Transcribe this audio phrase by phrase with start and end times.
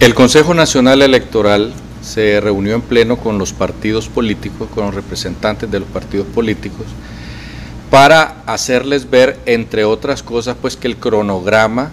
[0.00, 1.72] El Consejo Nacional Electoral
[2.02, 6.86] se reunió en pleno con los partidos políticos, con los representantes de los partidos políticos,
[7.90, 11.90] para hacerles ver, entre otras cosas, pues que el cronograma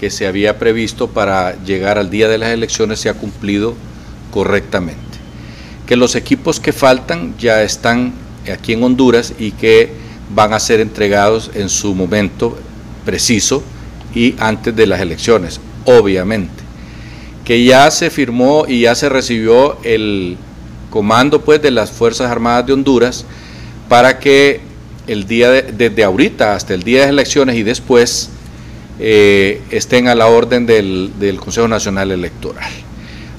[0.00, 3.74] que se había previsto para llegar al día de las elecciones se ha cumplido
[4.32, 4.98] correctamente.
[5.86, 8.12] Que los equipos que faltan ya están
[8.52, 9.92] aquí en Honduras y que
[10.34, 12.58] van a ser entregados en su momento
[13.04, 13.62] preciso
[14.16, 16.63] y antes de las elecciones, obviamente.
[17.44, 20.36] Que ya se firmó y ya se recibió el
[20.90, 23.24] comando pues de las Fuerzas Armadas de Honduras
[23.88, 24.60] para que
[25.06, 28.30] el día desde ahorita hasta el día de las elecciones y después
[28.98, 32.70] eh, estén a la orden del, del, Consejo Nacional Electoral.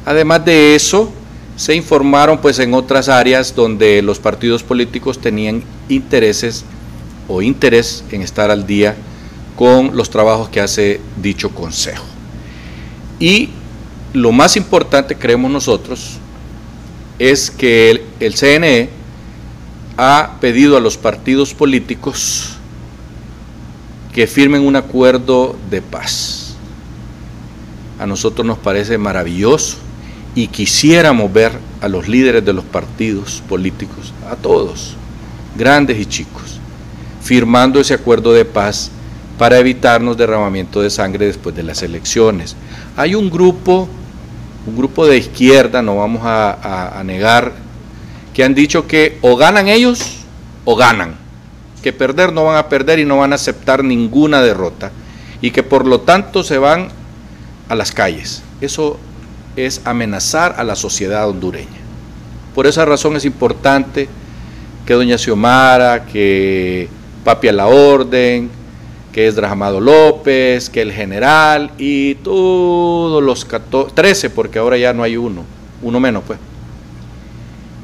[0.05, 1.11] Además de eso,
[1.55, 6.65] se informaron pues en otras áreas donde los partidos políticos tenían intereses
[7.27, 8.95] o interés en estar al día
[9.55, 12.03] con los trabajos que hace dicho consejo.
[13.19, 13.49] Y
[14.15, 16.17] lo más importante, creemos nosotros,
[17.19, 18.89] es que el, CNE
[19.97, 22.57] ha pedido a los partidos políticos
[24.13, 26.55] que firmen un acuerdo de paz.
[27.99, 29.77] A nosotros nos parece maravilloso
[30.33, 34.95] y quisiéramos ver a los líderes de los partidos políticos, a todos,
[35.57, 36.59] grandes y chicos,
[37.21, 38.91] firmando ese acuerdo de paz
[39.37, 42.55] para evitarnos derramamiento de sangre después de las elecciones.
[42.95, 43.87] Hay un grupo,
[44.67, 47.53] un grupo de izquierda, no vamos a, negar
[48.33, 50.17] que han dicho que o ganan ellos
[50.65, 51.15] o ganan,
[51.81, 54.91] que perder no van a perder y no van a aceptar ninguna derrota
[55.41, 56.89] y que por lo tanto se van
[57.69, 58.43] a las calles.
[58.61, 58.97] Eso
[59.55, 61.85] es amenazar a la sociedad hondureña.
[62.53, 64.09] Por esa razón es importante
[64.85, 66.89] que doña Xiomara, que
[67.23, 68.49] Papi a la Orden,
[69.15, 74.91] que es Amado López, que el general y todos los 14, 13, porque ahora ya
[74.91, 75.45] no hay uno,
[75.81, 76.37] uno menos pues,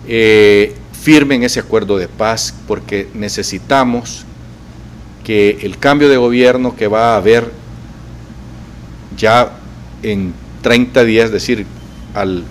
[0.09, 4.25] eh, firmen ese acuerdo de paz porque necesitamos
[5.23, 7.49] que el cambio de gobierno que va a haber
[9.15, 9.53] ya
[10.03, 11.65] en 30 días, es decir,
[12.13, 12.43] al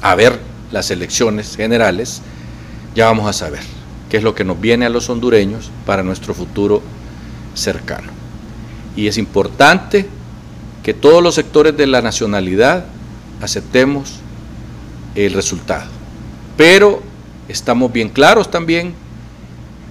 [0.00, 0.38] haber
[0.70, 2.22] las elecciones generales,
[2.94, 3.62] ya vamos a saber
[4.08, 6.82] qué es lo que nos viene a los hondureños para nuestro futuro
[7.58, 8.12] cercano.
[8.96, 10.06] Y es importante
[10.82, 12.84] que todos los sectores de la nacionalidad
[13.40, 14.20] aceptemos
[15.14, 15.90] el resultado.
[16.56, 17.02] Pero
[17.48, 18.94] estamos bien claros también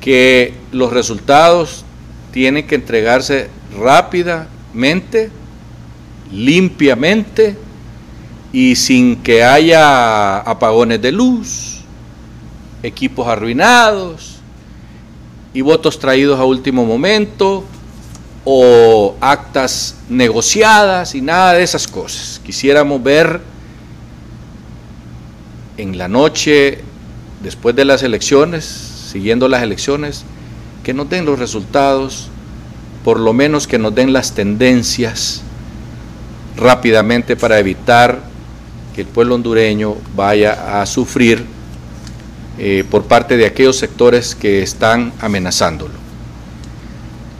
[0.02, 1.84] que los resultados
[2.32, 5.30] tienen que entregarse rápidamente,
[6.32, 7.56] limpiamente
[8.52, 11.82] y sin que haya apagones de luz,
[12.84, 14.37] equipos arruinados
[15.54, 17.64] y votos traídos a último momento
[18.44, 22.40] o actas negociadas y nada de esas cosas.
[22.46, 23.42] Quisiéramos ver
[25.78, 26.80] en la noche,
[27.44, 30.24] después de las elecciones, siguiendo las elecciones,
[30.84, 32.30] que nos den los resultados,
[33.04, 35.42] por lo menos que nos den las tendencias
[36.56, 38.20] rápidamente para evitar
[38.96, 41.46] que el pueblo hondureño vaya a sufrir
[42.60, 45.94] eh, por parte de aquellos sectores que están amenazándolo.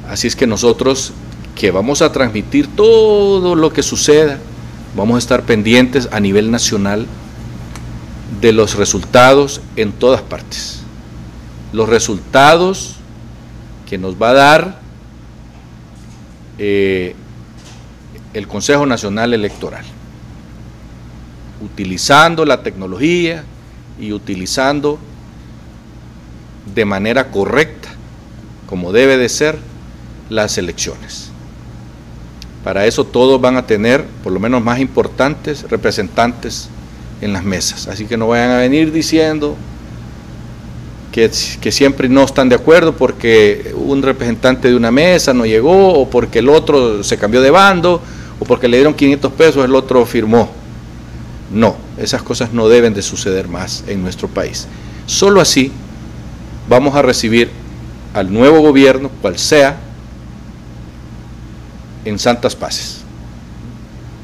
[0.10, 1.14] Así es que nosotros
[1.56, 4.38] que vamos a transmitir todo lo que suceda,
[4.96, 7.08] vamos a estar pendientes a nivel nacional
[8.40, 10.82] de los resultados en todas partes.
[11.74, 12.98] Los resultados
[13.90, 14.80] que nos va a dar
[16.60, 17.16] eh,
[18.34, 19.86] el Consejo Nacional Electoral,
[21.62, 23.44] utilizando la tecnología
[24.00, 25.00] y utilizando
[26.74, 27.90] de manera correcta,
[28.68, 29.58] como debe de ser,
[30.30, 31.32] las elecciones.
[32.64, 36.70] Para eso todos van a tener, por lo menos más importantes, representantes
[37.22, 37.88] en las mesas.
[37.88, 39.56] Así que no vayan a venir diciendo
[41.12, 41.32] que,
[41.72, 46.40] siempre no están de acuerdo porque un representante de una mesa no llegó o porque
[46.40, 48.02] el otro se cambió de bando
[48.40, 50.52] o porque le dieron 500 pesos el otro firmó.
[51.52, 54.68] No, esas cosas no deben de suceder más en nuestro país.
[55.08, 55.72] Solo así
[56.68, 57.52] vamos a recibir
[58.14, 59.78] al nuevo gobierno, cual sea,
[62.06, 63.02] en santas paces.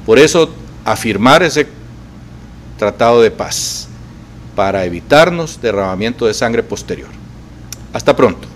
[0.05, 0.49] Por eso
[0.85, 1.67] afirmar ese
[2.77, 3.87] tratado de paz
[4.55, 7.09] para evitarnos derramamiento de sangre posterior.
[7.93, 8.52] Hasta pronto.